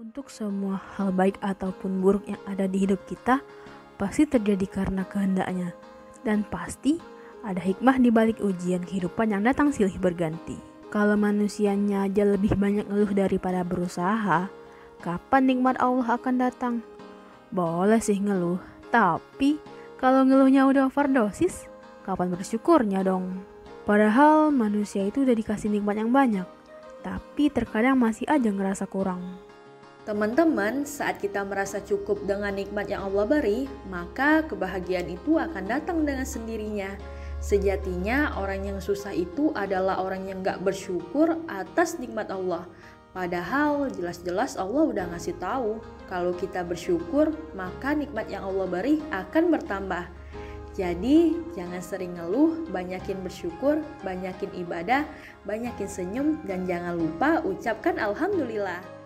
Untuk 0.00 0.32
semua 0.32 0.80
hal 0.96 1.12
baik 1.12 1.36
ataupun 1.44 2.00
buruk 2.00 2.24
yang 2.24 2.40
ada 2.48 2.64
di 2.64 2.88
hidup 2.88 3.04
kita, 3.04 3.44
pasti 4.00 4.24
terjadi 4.24 4.64
karena 4.64 5.04
kehendaknya. 5.04 5.76
Dan 6.24 6.40
pasti 6.48 6.96
ada 7.44 7.60
hikmah 7.60 8.00
di 8.00 8.08
balik 8.08 8.40
ujian 8.40 8.80
kehidupan 8.80 9.28
yang 9.28 9.44
datang 9.44 9.76
silih 9.76 9.92
berganti. 10.00 10.56
Kalau 10.88 11.20
manusianya 11.20 12.08
aja 12.08 12.24
lebih 12.24 12.56
banyak 12.56 12.88
ngeluh 12.88 13.12
daripada 13.12 13.60
berusaha, 13.60 14.48
kapan 15.04 15.42
nikmat 15.44 15.76
Allah 15.76 16.16
akan 16.16 16.48
datang? 16.48 16.74
Boleh 17.52 18.00
sih 18.00 18.16
ngeluh, 18.24 18.56
tapi 18.88 19.60
kalau 20.00 20.24
ngeluhnya 20.24 20.64
udah 20.64 20.88
overdosis, 20.88 21.68
kapan 22.08 22.32
bersyukurnya 22.32 23.04
dong? 23.04 23.44
Padahal 23.84 24.48
manusia 24.48 25.04
itu 25.04 25.28
udah 25.28 25.36
dikasih 25.36 25.68
nikmat 25.68 26.00
yang 26.00 26.08
banyak, 26.08 26.48
tapi 27.04 27.52
terkadang 27.52 28.00
masih 28.00 28.24
aja 28.32 28.48
ngerasa 28.48 28.88
kurang. 28.88 29.49
Teman-teman, 30.08 30.88
saat 30.88 31.20
kita 31.20 31.44
merasa 31.44 31.76
cukup 31.84 32.24
dengan 32.24 32.56
nikmat 32.56 32.88
yang 32.88 33.04
Allah 33.12 33.28
beri, 33.28 33.68
maka 33.92 34.40
kebahagiaan 34.48 35.12
itu 35.12 35.36
akan 35.36 35.68
datang 35.68 36.08
dengan 36.08 36.24
sendirinya. 36.24 36.96
Sejatinya 37.40 38.32
orang 38.40 38.64
yang 38.64 38.78
susah 38.80 39.12
itu 39.12 39.52
adalah 39.52 40.00
orang 40.00 40.24
yang 40.24 40.40
gak 40.40 40.64
bersyukur 40.64 41.36
atas 41.52 42.00
nikmat 42.00 42.32
Allah. 42.32 42.64
Padahal 43.12 43.92
jelas-jelas 43.92 44.56
Allah 44.56 44.88
udah 44.88 45.04
ngasih 45.12 45.36
tahu 45.36 45.82
kalau 46.06 46.30
kita 46.32 46.62
bersyukur 46.62 47.34
maka 47.58 47.90
nikmat 47.92 48.30
yang 48.30 48.46
Allah 48.46 48.70
beri 48.70 49.04
akan 49.12 49.52
bertambah. 49.52 50.04
Jadi 50.78 51.34
jangan 51.58 51.82
sering 51.82 52.14
ngeluh, 52.14 52.70
banyakin 52.70 53.20
bersyukur, 53.20 53.82
banyakin 54.06 54.48
ibadah, 54.54 55.02
banyakin 55.42 55.90
senyum 55.90 56.38
dan 56.46 56.64
jangan 56.64 56.96
lupa 56.96 57.42
ucapkan 57.42 57.98
alhamdulillah. 57.98 58.99